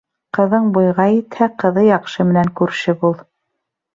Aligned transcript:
Ҡыҙың 0.35 0.63
буйға 0.77 1.03
етһә, 1.09 1.49
ҡыҙы 1.63 1.83
яҡшы 1.87 2.27
менән 2.31 2.51
күрше 2.61 2.95
бул. 3.05 3.17